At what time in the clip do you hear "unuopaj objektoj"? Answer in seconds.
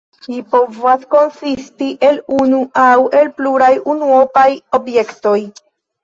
3.93-5.35